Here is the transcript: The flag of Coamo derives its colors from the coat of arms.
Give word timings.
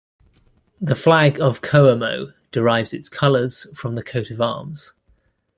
The 0.81 0.95
flag 0.95 1.39
of 1.39 1.61
Coamo 1.61 2.33
derives 2.51 2.91
its 2.91 3.07
colors 3.07 3.67
from 3.75 3.93
the 3.93 4.01
coat 4.01 4.31
of 4.31 4.41
arms. 4.41 4.93